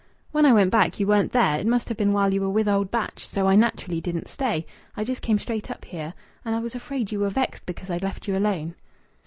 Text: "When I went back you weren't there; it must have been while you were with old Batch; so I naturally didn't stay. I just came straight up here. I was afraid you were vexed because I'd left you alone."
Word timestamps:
"When 0.31 0.47
I 0.47 0.53
went 0.53 0.71
back 0.71 0.99
you 0.99 1.05
weren't 1.05 1.31
there; 1.31 1.59
it 1.59 1.67
must 1.67 1.87
have 1.87 1.95
been 1.99 2.11
while 2.11 2.33
you 2.33 2.41
were 2.41 2.49
with 2.49 2.67
old 2.67 2.89
Batch; 2.89 3.27
so 3.27 3.47
I 3.47 3.53
naturally 3.55 4.01
didn't 4.01 4.29
stay. 4.29 4.65
I 4.97 5.03
just 5.03 5.21
came 5.21 5.37
straight 5.37 5.69
up 5.69 5.85
here. 5.85 6.15
I 6.43 6.57
was 6.57 6.73
afraid 6.73 7.11
you 7.11 7.19
were 7.19 7.29
vexed 7.29 7.67
because 7.67 7.91
I'd 7.91 8.01
left 8.01 8.27
you 8.27 8.35
alone." 8.35 8.73